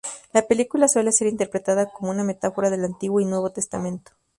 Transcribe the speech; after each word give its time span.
La 0.33 0.47
película 0.47 0.87
suele 0.87 1.11
ser 1.11 1.27
interpretada 1.27 1.91
como 1.91 2.09
una 2.09 2.23
metáfora 2.23 2.71
del 2.71 2.83
Antiguo 2.85 3.19
y 3.21 3.25
Nuevo 3.25 3.51
Testamento. 3.51 4.13